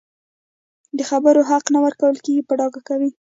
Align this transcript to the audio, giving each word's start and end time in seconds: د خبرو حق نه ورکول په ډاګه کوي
د 0.97 0.99
خبرو 1.09 1.41
حق 1.49 1.65
نه 1.75 1.79
ورکول 1.85 2.13
په 2.47 2.53
ډاګه 2.59 2.81
کوي 2.89 3.11